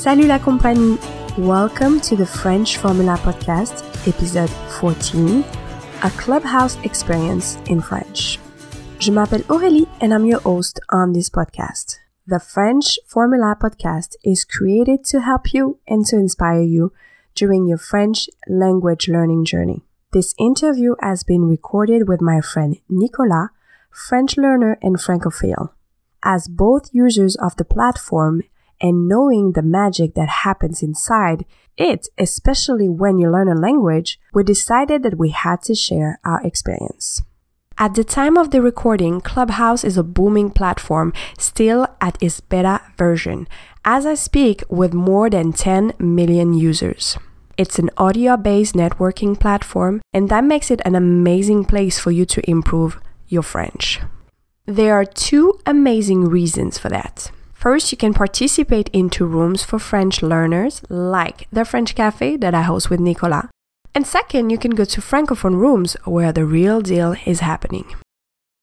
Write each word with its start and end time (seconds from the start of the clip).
Salut 0.00 0.28
la 0.28 0.38
compagnie! 0.38 0.96
Welcome 1.36 2.00
to 2.08 2.16
the 2.16 2.24
French 2.24 2.78
Formula 2.78 3.18
Podcast, 3.18 3.84
episode 4.08 4.48
14, 4.80 5.44
a 6.02 6.10
clubhouse 6.12 6.78
experience 6.84 7.58
in 7.66 7.82
French. 7.82 8.38
Je 8.98 9.12
m'appelle 9.12 9.44
Aurélie 9.50 9.86
and 10.00 10.14
I'm 10.14 10.24
your 10.24 10.40
host 10.40 10.80
on 10.88 11.12
this 11.12 11.28
podcast. 11.28 11.98
The 12.26 12.38
French 12.40 12.98
Formula 13.06 13.54
Podcast 13.60 14.16
is 14.24 14.42
created 14.42 15.04
to 15.10 15.20
help 15.20 15.52
you 15.52 15.80
and 15.86 16.06
to 16.06 16.16
inspire 16.16 16.62
you 16.62 16.94
during 17.34 17.66
your 17.66 17.76
French 17.76 18.30
language 18.48 19.06
learning 19.06 19.44
journey. 19.44 19.84
This 20.14 20.34
interview 20.38 20.94
has 21.02 21.24
been 21.24 21.44
recorded 21.44 22.08
with 22.08 22.22
my 22.22 22.40
friend 22.40 22.78
Nicolas, 22.88 23.50
French 23.90 24.38
learner 24.38 24.78
and 24.80 24.98
Francophile. 24.98 25.74
As 26.22 26.48
both 26.48 26.88
users 26.94 27.36
of 27.36 27.54
the 27.56 27.66
platform 27.66 28.44
and 28.80 29.08
knowing 29.08 29.52
the 29.52 29.62
magic 29.62 30.14
that 30.14 30.28
happens 30.28 30.82
inside 30.82 31.44
it, 31.76 32.08
especially 32.18 32.88
when 32.88 33.18
you 33.18 33.30
learn 33.30 33.48
a 33.48 33.54
language, 33.54 34.20
we 34.34 34.44
decided 34.44 35.02
that 35.02 35.18
we 35.18 35.30
had 35.30 35.62
to 35.62 35.74
share 35.74 36.20
our 36.24 36.44
experience. 36.44 37.22
At 37.78 37.94
the 37.94 38.04
time 38.04 38.36
of 38.36 38.50
the 38.50 38.60
recording, 38.60 39.22
Clubhouse 39.22 39.84
is 39.84 39.96
a 39.96 40.02
booming 40.02 40.50
platform, 40.50 41.14
still 41.38 41.86
at 42.00 42.22
its 42.22 42.40
beta 42.40 42.82
version, 42.98 43.48
as 43.84 44.04
I 44.04 44.14
speak 44.14 44.62
with 44.68 44.92
more 44.92 45.30
than 45.30 45.54
10 45.54 45.94
million 45.98 46.52
users. 46.52 47.16
It's 47.56 47.78
an 47.78 47.88
audio 47.96 48.36
based 48.36 48.74
networking 48.74 49.38
platform, 49.38 50.02
and 50.12 50.28
that 50.28 50.44
makes 50.44 50.70
it 50.70 50.82
an 50.84 50.94
amazing 50.94 51.64
place 51.64 51.98
for 51.98 52.10
you 52.10 52.26
to 52.26 52.50
improve 52.50 53.00
your 53.28 53.42
French. 53.42 54.00
There 54.66 54.94
are 54.94 55.06
two 55.06 55.58
amazing 55.64 56.28
reasons 56.28 56.76
for 56.76 56.90
that. 56.90 57.30
First, 57.60 57.92
you 57.92 57.98
can 57.98 58.14
participate 58.14 58.88
into 58.90 59.26
rooms 59.26 59.62
for 59.62 59.78
French 59.78 60.22
learners, 60.22 60.80
like 60.88 61.46
the 61.52 61.66
French 61.66 61.94
Cafe 61.94 62.38
that 62.38 62.54
I 62.54 62.62
host 62.62 62.88
with 62.88 63.00
Nicolas. 63.00 63.48
And 63.94 64.06
second, 64.06 64.48
you 64.48 64.56
can 64.56 64.70
go 64.70 64.86
to 64.86 65.02
Francophone 65.02 65.56
rooms 65.56 65.94
where 66.06 66.32
the 66.32 66.46
real 66.46 66.80
deal 66.80 67.14
is 67.26 67.40
happening. 67.40 67.84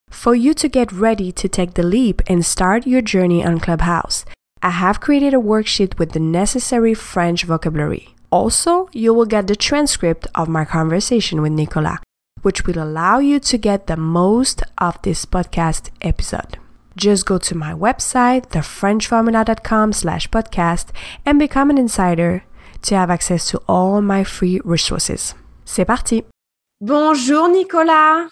For 0.09 0.33
you 0.33 0.55
to 0.55 0.67
get 0.67 0.91
ready 0.91 1.31
to 1.31 1.47
take 1.47 1.75
the 1.75 1.83
leap 1.83 2.23
and 2.25 2.43
start 2.43 2.87
your 2.87 3.03
journey 3.03 3.45
on 3.45 3.59
Clubhouse, 3.59 4.25
I 4.63 4.71
have 4.71 4.99
created 4.99 5.35
a 5.35 5.37
worksheet 5.53 5.99
with 5.99 6.13
the 6.13 6.19
necessary 6.19 6.95
French 6.95 7.43
vocabulary. 7.43 8.15
Also, 8.31 8.89
you 8.93 9.13
will 9.13 9.27
get 9.27 9.45
the 9.45 9.55
transcript 9.55 10.25
of 10.33 10.47
my 10.47 10.65
conversation 10.65 11.43
with 11.43 11.51
Nicolas, 11.51 11.99
which 12.41 12.65
will 12.65 12.81
allow 12.81 13.19
you 13.19 13.39
to 13.41 13.59
get 13.59 13.85
the 13.85 13.95
most 13.95 14.63
of 14.79 14.99
this 15.03 15.23
podcast 15.27 15.91
episode. 16.01 16.57
Just 16.99 17.25
go 17.27 17.37
to 17.37 17.55
my 17.55 17.73
website, 17.73 18.47
thefrenchformula.com 18.49 19.93
slash 19.93 20.27
podcast 20.29 20.87
and 21.25 21.37
become 21.37 21.69
an 21.69 21.77
insider 21.77 22.43
to 22.83 22.95
have 22.95 23.11
access 23.11 23.45
to 23.51 23.61
all 23.67 24.01
my 24.01 24.23
free 24.23 24.59
resources. 24.65 25.35
C'est 25.65 25.85
parti! 25.85 26.23
Bonjour 26.81 27.49
Nicolas! 27.49 28.27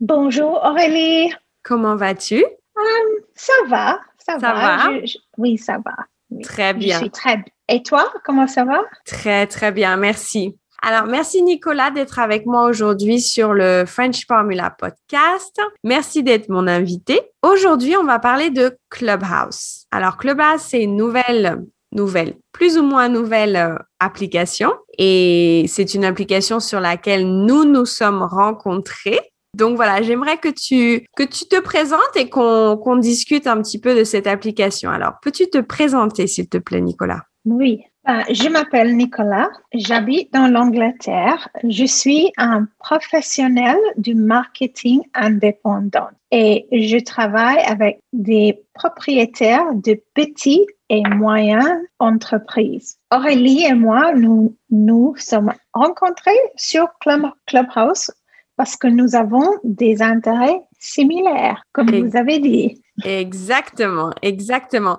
Bonjour 0.00 0.60
Aurélie! 0.62 1.32
Comment 1.62 1.96
vas-tu? 1.96 2.44
Um, 2.76 3.22
ça 3.34 3.52
va, 3.68 3.98
ça, 4.18 4.38
Ça 4.38 4.52
va? 4.52 4.78
Je- 5.00 5.06
je- 5.12 5.18
oui, 5.38 5.56
ça 5.56 5.78
va. 5.78 5.94
Oui. 6.30 6.42
Très 6.42 6.72
Je 6.74 6.78
bien. 6.78 6.98
suis 6.98 7.10
très 7.10 7.42
Et 7.68 7.82
toi, 7.82 8.12
comment 8.24 8.46
ça 8.48 8.64
va? 8.64 8.82
Très, 9.06 9.46
très 9.46 9.72
bien, 9.72 9.96
merci. 9.96 10.58
Alors, 10.82 11.06
merci 11.06 11.42
Nicolas 11.42 11.90
d'être 11.90 12.18
avec 12.18 12.46
moi 12.46 12.64
aujourd'hui 12.64 13.20
sur 13.20 13.52
le 13.52 13.84
French 13.86 14.26
Formula 14.26 14.70
Podcast. 14.70 15.60
Merci 15.84 16.22
d'être 16.22 16.48
mon 16.48 16.66
invité. 16.66 17.20
Aujourd'hui, 17.42 17.96
on 17.98 18.04
va 18.04 18.18
parler 18.18 18.48
de 18.48 18.76
Clubhouse. 18.88 19.84
Alors, 19.90 20.16
Clubhouse, 20.16 20.62
c'est 20.62 20.82
une 20.82 20.96
nouvelle, 20.96 21.64
nouvelle, 21.92 22.36
plus 22.52 22.78
ou 22.78 22.82
moins 22.82 23.10
nouvelle 23.10 23.56
euh, 23.56 23.74
application 23.98 24.72
et 24.96 25.66
c'est 25.68 25.94
une 25.94 26.04
application 26.04 26.60
sur 26.60 26.80
laquelle 26.80 27.26
nous 27.26 27.64
nous 27.64 27.84
sommes 27.84 28.22
rencontrés. 28.22 29.20
Donc 29.54 29.76
voilà, 29.76 30.00
j'aimerais 30.00 30.38
que 30.38 30.48
tu 30.48 31.04
que 31.16 31.24
tu 31.24 31.46
te 31.46 31.60
présentes 31.60 32.16
et 32.16 32.30
qu'on 32.30 32.76
qu'on 32.76 32.96
discute 32.96 33.46
un 33.46 33.60
petit 33.60 33.80
peu 33.80 33.96
de 33.96 34.04
cette 34.04 34.28
application. 34.28 34.90
Alors, 34.90 35.14
peux-tu 35.20 35.50
te 35.50 35.58
présenter, 35.58 36.26
s'il 36.26 36.48
te 36.48 36.58
plaît, 36.58 36.80
Nicolas? 36.80 37.24
Oui. 37.44 37.80
Euh, 38.08 38.22
je 38.30 38.48
m'appelle 38.48 38.96
Nicolas. 38.96 39.50
J'habite 39.74 40.32
dans 40.32 40.48
l'Angleterre. 40.48 41.48
Je 41.68 41.84
suis 41.84 42.32
un 42.38 42.66
professionnel 42.78 43.76
du 43.96 44.14
marketing 44.14 45.02
indépendant 45.14 46.08
et 46.30 46.66
je 46.72 46.98
travaille 46.98 47.58
avec 47.58 48.00
des 48.12 48.62
propriétaires 48.74 49.74
de 49.74 50.00
petites 50.14 50.68
et 50.88 51.02
moyennes 51.02 51.82
entreprises. 51.98 52.98
Aurélie 53.14 53.64
et 53.64 53.74
moi, 53.74 54.12
nous 54.14 54.56
nous 54.70 55.14
sommes 55.16 55.52
rencontrés 55.74 56.32
sur 56.56 56.88
Club- 57.00 57.30
Clubhouse 57.46 58.10
parce 58.60 58.76
que 58.76 58.88
nous 58.88 59.14
avons 59.16 59.58
des 59.64 60.02
intérêts 60.02 60.60
similaires, 60.78 61.62
comme 61.72 61.88
Et- 61.94 62.02
vous 62.02 62.14
avez 62.14 62.38
dit. 62.40 62.82
Exactement, 63.02 64.10
exactement. 64.20 64.98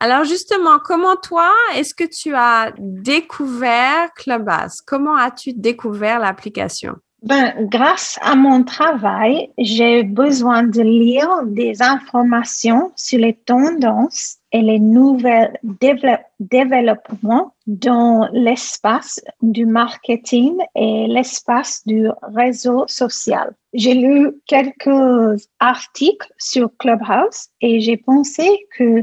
Alors 0.00 0.24
justement, 0.24 0.78
comment 0.82 1.16
toi, 1.16 1.52
est-ce 1.76 1.94
que 1.94 2.04
tu 2.04 2.34
as 2.34 2.72
découvert 2.78 4.14
Clubhouse? 4.14 4.80
Comment 4.80 5.14
as-tu 5.14 5.52
découvert 5.52 6.20
l'application? 6.20 6.94
Ben, 7.22 7.68
grâce 7.70 8.18
à 8.20 8.34
mon 8.34 8.64
travail, 8.64 9.50
j'ai 9.56 10.02
besoin 10.02 10.64
de 10.64 10.82
lire 10.82 11.28
des 11.46 11.80
informations 11.80 12.90
sur 12.96 13.20
les 13.20 13.34
tendances 13.34 14.38
et 14.50 14.60
les 14.60 14.80
dévelop- 14.80 16.24
développements 16.40 17.54
dans 17.68 18.28
l'espace 18.32 19.20
du 19.40 19.66
marketing 19.66 20.58
et 20.74 21.06
l'espace 21.06 21.82
du 21.86 22.08
réseau 22.22 22.86
social. 22.88 23.54
J'ai 23.72 23.94
lu 23.94 24.32
quelques 24.46 25.48
articles 25.60 26.32
sur 26.38 26.76
Clubhouse 26.76 27.50
et 27.60 27.80
j'ai 27.80 27.98
pensé 27.98 28.66
que 28.76 29.02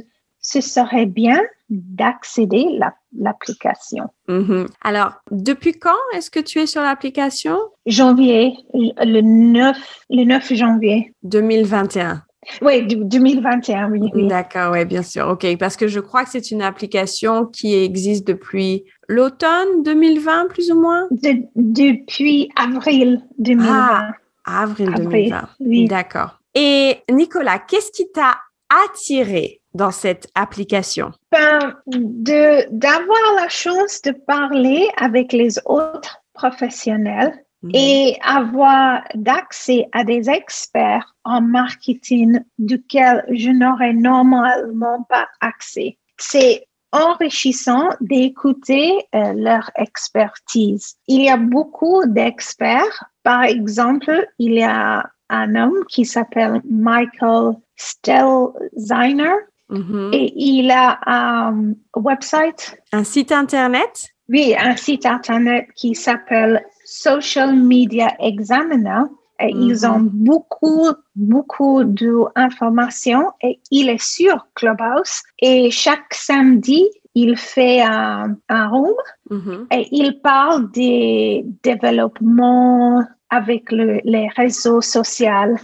ce 0.52 0.62
serait 0.62 1.06
bien 1.06 1.40
d'accéder 1.70 2.66
à 2.82 2.94
l'application. 3.18 4.06
Mhm. 4.28 4.68
Alors, 4.82 5.12
depuis 5.32 5.74
quand 5.74 6.02
est-ce 6.16 6.32
que 6.32 6.40
tu 6.40 6.60
es 6.60 6.66
sur 6.66 6.82
l'application? 6.82 7.58
Janvier, 7.86 8.54
le 8.74 9.22
9, 9.22 9.78
le 10.10 10.24
9 10.24 10.54
janvier. 10.54 11.14
2021. 11.24 12.24
Oui, 12.62 12.88
du- 12.88 12.96
2021, 13.04 13.92
oui. 13.92 14.00
oui. 14.16 14.28
D'accord, 14.28 14.72
oui, 14.72 14.86
bien 14.86 15.04
sûr. 15.04 15.28
OK, 15.28 15.46
parce 15.60 15.76
que 15.76 15.88
je 15.88 16.00
crois 16.00 16.24
que 16.24 16.32
c'est 16.32 16.52
une 16.52 16.62
application 16.64 17.46
qui 17.46 17.76
existe 17.76 18.26
depuis 18.26 18.86
l'automne 19.08 19.84
2020, 19.84 20.48
plus 20.48 20.72
ou 20.72 20.80
moins? 20.80 21.06
De- 21.12 21.44
depuis 21.56 22.50
avril 22.56 23.22
2020. 23.38 24.12
Avril 24.46 24.90
Avril, 24.90 25.30
2020. 25.30 25.50
oui. 25.60 25.86
D'accord. 25.88 26.40
Et 26.56 26.98
Nicolas, 27.12 27.60
qu'est-ce 27.60 27.92
qui 27.92 28.10
t'a 28.12 28.38
attiré? 28.86 29.59
Dans 29.74 29.92
cette 29.92 30.28
application? 30.36 31.12
Ben, 31.32 31.76
de, 31.88 32.66
d'avoir 32.72 33.36
la 33.36 33.50
chance 33.50 34.02
de 34.02 34.12
parler 34.12 34.88
avec 34.98 35.34
les 35.34 35.58
autres 35.66 36.22
professionnels 36.34 37.34
Mhm. 37.62 37.72
et 37.74 38.18
avoir 38.24 39.04
d'accès 39.16 39.90
à 39.92 40.04
des 40.06 40.30
experts 40.30 41.14
en 41.26 41.42
marketing 41.42 42.40
duquel 42.58 43.26
je 43.32 43.50
n'aurais 43.50 43.94
normalement 43.94 45.04
pas 45.10 45.28
accès. 45.42 45.98
C'est 46.18 46.66
enrichissant 46.92 47.90
d'écouter 48.00 49.06
euh, 49.14 49.34
leur 49.34 49.70
expertise. 49.76 50.96
Il 51.08 51.22
y 51.22 51.30
a 51.30 51.38
beaucoup 51.38 52.02
d'experts. 52.06 53.06
Par 53.24 53.44
exemple, 53.44 54.28
il 54.40 54.54
y 54.54 54.64
a 54.64 55.06
un 55.30 55.56
homme 55.56 55.86
qui 55.90 56.06
s'appelle 56.06 56.62
Michael 56.64 57.56
Stelziner 57.76 59.36
Mhm. 59.70 60.10
et 60.14 60.34
il 60.36 60.72
a 60.72 61.00
un 61.06 61.74
website? 61.96 62.78
Un 62.92 63.04
site 63.04 63.32
Internet? 63.32 64.10
oui, 64.30 64.56
un 64.60 64.76
site 64.76 65.06
internet 65.08 65.68
qui 65.76 65.96
s'appelle 65.96 66.64
Social 66.86 67.56
Media 67.56 68.10
Examiner. 68.20 69.04
Et. 69.42 69.52
Ils 69.52 69.86
ont 69.88 70.02
beaucoup, 70.02 70.88
beaucoup 71.16 71.84
d'informations 71.86 73.32
et 73.42 73.60
il 73.72 73.88
est 73.90 74.02
sur 74.04 74.48
Clubhouse. 74.54 75.22
Et 75.42 75.72
chaque 75.72 76.14
samedi, 76.14 76.86
il 77.16 77.38
fait 77.38 77.82
un, 77.82 78.36
un 78.50 78.68
room 78.68 78.94
Mhm. 79.30 79.68
et 79.72 79.88
il 79.92 80.20
parle 80.22 80.70
des 80.72 81.46
développements 81.64 83.02
avec 83.30 83.72
le- 83.72 84.02
les 84.04 84.28
réseaux 84.36 84.82
sociaux. 84.82 85.56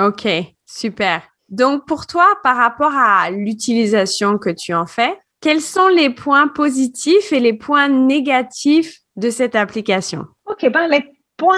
OK, 0.00 0.28
super. 0.66 1.22
Donc, 1.48 1.86
pour 1.86 2.06
toi, 2.06 2.26
par 2.42 2.56
rapport 2.56 2.92
à 2.94 3.30
l'utilisation 3.30 4.38
que 4.38 4.50
tu 4.50 4.74
en 4.74 4.86
fais, 4.86 5.18
quels 5.40 5.60
sont 5.60 5.88
les 5.88 6.10
points 6.10 6.48
positifs 6.48 7.32
et 7.32 7.40
les 7.40 7.52
points 7.52 7.88
négatifs 7.88 8.98
de 9.16 9.30
cette 9.30 9.54
application? 9.54 10.26
OK, 10.46 10.68
ben, 10.70 10.88
les 10.88 11.04
points 11.36 11.56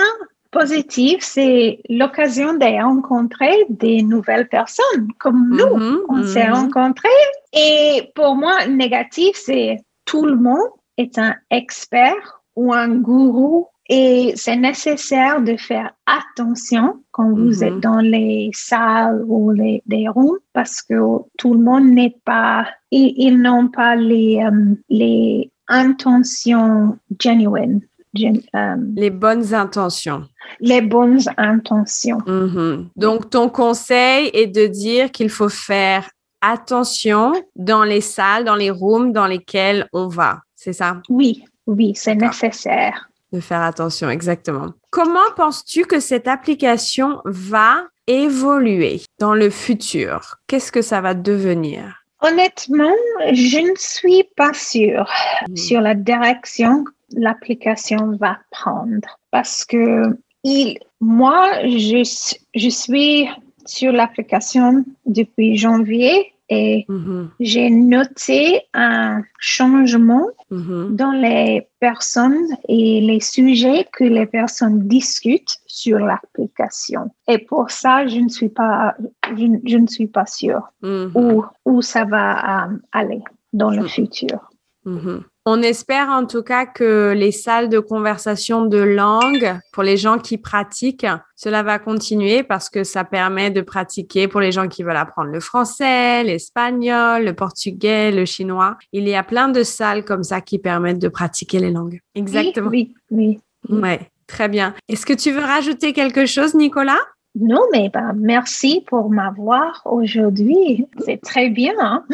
positifs, 0.51 1.23
c'est 1.23 1.81
l'occasion 1.89 2.55
de 2.55 2.83
rencontrer 2.83 3.67
des 3.69 4.03
nouvelles 4.03 4.49
personnes 4.49 5.09
comme 5.19 5.51
nous. 5.51 5.77
Mhm, 5.77 6.01
On 6.09 6.25
s'est 6.25 6.47
mhm. 6.47 6.55
rencontrés 6.55 7.09
Et 7.53 8.11
pour 8.15 8.37
moi, 8.37 8.67
négatif, 8.67 9.33
c'est 9.35 9.77
tout 10.05 10.25
le 10.25 10.37
monde 10.37 10.69
est 10.97 11.19
un 11.19 11.35
expert 11.51 12.43
ou 12.57 12.73
un 12.73 12.89
gourou 12.89 13.69
et 13.93 14.33
c'est 14.37 14.57
nécessaire 14.57 15.43
de 15.43 15.57
faire 15.57 15.91
attention 16.07 17.03
quand 17.11 17.31
vous 17.33 17.57
Mhm. 17.59 17.63
êtes 17.65 17.81
dans 17.81 17.99
les 18.01 18.51
salles 18.55 19.23
ou 19.27 19.51
les, 19.51 19.83
les 19.89 20.09
rooms 20.09 20.39
parce 20.53 20.81
que 20.81 20.95
tout 21.37 21.53
le 21.55 21.61
monde 21.61 21.87
n'est 21.91 22.17
pas, 22.25 22.67
ils, 22.93 23.13
ils 23.17 23.37
n'ont 23.41 23.69
pas 23.69 23.97
les, 23.97 24.41
euh, 24.45 24.75
les 24.89 25.51
intentions 25.69 26.97
genuine, 27.21 27.81
gen- 28.15 28.41
euh, 28.55 28.77
Les 28.97 29.11
bonnes 29.11 29.53
intentions. 29.55 30.23
les 30.61 30.81
bonnes 30.83 31.21
intentions. 31.37 32.19
Mhm. 32.27 32.89
Donc, 32.97 33.29
ton 33.31 33.49
conseil 33.49 34.31
est 34.33 34.47
de 34.47 34.67
dire 34.67 35.11
qu'il 35.11 35.31
faut 35.31 35.49
faire 35.49 36.09
attention 36.41 37.33
dans 37.57 37.85
les 37.85 38.01
salles, 38.01 38.45
dans 38.45 38.57
les 38.57 38.71
rooms 38.71 39.13
dans 39.13 39.27
lesquels 39.27 39.87
on 39.93 40.09
va. 40.09 40.41
C'est 40.57 40.73
ça? 40.73 41.01
Oui, 41.09 41.45
oui, 41.67 41.93
c'est 41.95 42.15
nécessaire. 42.15 43.10
De 43.33 43.41
faire 43.41 43.63
attention, 43.63 44.11
exactement. 44.11 44.71
Comment 44.91 45.31
penses-tu 45.37 45.85
que 45.85 46.01
cette 46.01 46.27
application 46.27 47.21
va 47.25 47.85
évoluer 48.07 49.01
dans 49.21 49.35
le 49.35 49.51
futur? 49.51 50.37
Qu'est-ce 50.49 50.73
que 50.73 50.83
ça 50.83 51.01
va 51.01 51.15
devenir? 51.15 52.03
Honnêtement, 52.23 52.93
je 53.33 53.59
ne 53.59 53.77
suis 53.77 54.25
pas 54.37 54.53
sûre 54.53 55.09
Mhm. 55.49 55.57
sur 55.57 55.81
la 55.81 55.95
direction 55.95 56.85
que 56.85 56.91
l'application 57.13 58.17
va 58.21 58.39
prendre 58.51 59.19
parce 59.31 59.65
que 59.65 60.03
il, 60.45 60.79
moi, 61.01 61.49
je 61.65 62.03
suis 62.05 63.29
sur 63.67 63.93
l'application 63.93 64.85
depuis 65.07 65.57
janvier 65.57 66.33
et 66.51 66.85
Mhm. 66.89 67.31
j'ai 67.41 67.71
noté 67.71 68.63
un 68.75 69.23
changement 69.39 70.27
Mhm. 70.51 70.97
dans 70.97 71.13
les 71.13 71.69
personnes 71.79 72.49
et 72.69 73.01
les 73.01 73.21
sujets 73.21 73.87
que 73.93 74.05
les 74.05 74.27
personnes 74.27 74.87
discutent 74.89 75.59
sur 75.67 75.99
l'application. 76.01 77.11
Et 77.29 77.39
pour 77.39 77.71
ça, 77.71 78.07
je 78.07 78.19
ne 78.19 78.29
suis 78.29 78.49
pas, 78.49 78.95
je, 79.37 79.47
je 79.65 79.77
ne 79.79 79.87
suis 79.87 80.09
pas 80.09 80.27
sûre 80.27 80.63
Mhm. 80.83 81.13
où, 81.15 81.45
où 81.65 81.83
ça 81.83 82.05
va 82.05 82.65
euh, 82.67 82.77
aller 82.93 83.23
dans 83.53 83.71
le 83.71 83.83
Mm. 83.85 83.89
futur. 83.89 84.50
Mhm. 84.85 85.25
On 85.47 85.63
espère 85.63 86.11
en 86.11 86.27
tout 86.27 86.43
cas 86.43 86.67
que 86.67 87.13
les 87.17 87.33
salles 87.33 87.69
de 87.69 87.79
conversation 87.79 88.67
de 88.67 88.79
langue, 88.79 89.59
pour 89.73 89.83
les 89.83 89.97
gens 89.97 90.19
qui 90.19 90.39
pratiquent, 90.39 91.07
cela 91.35 91.63
va 91.63 91.79
continuer 91.79 92.43
parce 92.43 92.69
que 92.69 92.85
ça 92.85 93.05
permet 93.05 93.51
de 93.51 93.61
pratiquer 93.63 94.29
pour 94.29 94.41
les 94.41 94.53
gens 94.53 94.69
qui 94.69 94.83
veulent 94.83 94.97
apprendre 94.97 95.31
le 95.31 95.41
français, 95.41 96.23
l'espagnol, 96.25 97.25
le 97.25 97.33
portugais, 97.33 98.13
le 98.13 98.25
chinois. 98.27 98.77
Il 98.93 99.09
y 99.09 99.15
a 99.15 99.23
plein 99.23 99.49
de 99.49 99.63
salles 99.63 100.05
comme 100.05 100.23
ça 100.23 100.41
qui 100.41 100.59
permettent 100.59 101.01
de 101.01 101.09
pratiquer 101.09 101.59
les 101.59 101.71
langues. 101.71 102.01
Exactement. 102.15 102.71
Oui, 102.71 102.95
oui. 103.11 103.41
oui. 103.69 103.79
Ouais, 103.81 104.11
très 104.27 104.49
bien. 104.49 104.75
Est-ce 104.89 105.07
que 105.07 105.15
tu 105.15 105.31
veux 105.33 105.43
rajouter 105.43 105.93
quelque 105.93 106.27
chose, 106.27 106.55
Nicolas? 106.55 107.01
Non, 107.39 107.61
mais 107.73 107.91
ben, 107.93 108.13
merci 108.17 108.85
pour 108.89 109.09
m'avoir 109.11 109.83
aujourd'hui. 109.85 110.87
C'est 111.05 111.21
très 111.23 111.49
bien. 111.49 111.73
hein? 111.79 112.05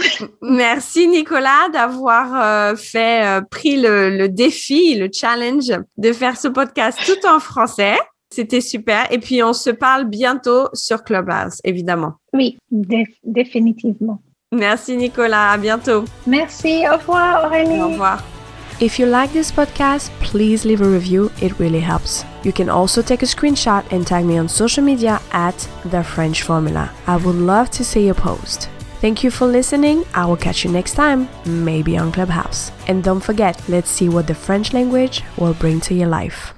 Merci 0.42 1.08
Nicolas 1.08 1.68
d'avoir 1.72 2.34
euh, 2.72 2.76
fait 2.76 3.24
euh, 3.24 3.40
pris 3.40 3.80
le, 3.80 4.10
le 4.10 4.28
défi, 4.28 4.94
le 4.96 5.08
challenge 5.12 5.72
de 5.96 6.12
faire 6.12 6.36
ce 6.36 6.48
podcast 6.48 6.98
tout 7.06 7.26
en 7.26 7.38
français. 7.40 7.94
C'était 8.30 8.60
super. 8.60 9.10
Et 9.10 9.18
puis 9.18 9.42
on 9.42 9.52
se 9.54 9.70
parle 9.70 10.04
bientôt 10.04 10.68
sur 10.74 11.02
Clubhouse, 11.02 11.60
évidemment. 11.64 12.14
Oui, 12.34 12.58
dé- 12.70 13.06
définitivement. 13.24 14.20
Merci 14.52 14.96
Nicolas. 14.96 15.52
À 15.52 15.56
bientôt. 15.58 16.04
Merci. 16.26 16.84
Au 16.92 16.96
revoir, 16.98 17.46
Aurélie. 17.46 17.80
Au 17.80 17.88
revoir. 17.88 18.22
If 18.78 18.98
you 18.98 19.06
like 19.06 19.32
this 19.32 19.50
podcast, 19.50 20.10
please 20.20 20.66
leave 20.66 20.82
a 20.82 20.88
review, 20.88 21.32
it 21.40 21.58
really 21.58 21.80
helps. 21.80 22.26
You 22.42 22.52
can 22.52 22.68
also 22.68 23.00
take 23.00 23.22
a 23.22 23.24
screenshot 23.26 23.90
and 23.90 24.06
tag 24.06 24.26
me 24.26 24.36
on 24.36 24.50
social 24.50 24.84
media 24.84 25.18
at 25.32 25.56
The 25.86 26.04
French 26.04 26.42
Formula. 26.42 26.92
I 27.06 27.16
would 27.16 27.36
love 27.36 27.70
to 27.70 27.82
see 27.82 28.04
your 28.04 28.14
post. 28.14 28.68
Thank 29.00 29.24
you 29.24 29.30
for 29.30 29.46
listening. 29.46 30.04
I 30.12 30.26
will 30.26 30.36
catch 30.36 30.62
you 30.62 30.70
next 30.70 30.92
time, 30.92 31.26
maybe 31.46 31.96
on 31.96 32.12
Clubhouse. 32.12 32.70
And 32.86 33.02
don't 33.02 33.20
forget, 33.20 33.66
let's 33.66 33.88
see 33.90 34.10
what 34.10 34.26
the 34.26 34.34
French 34.34 34.74
language 34.74 35.22
will 35.38 35.54
bring 35.54 35.80
to 35.80 35.94
your 35.94 36.08
life. 36.08 36.52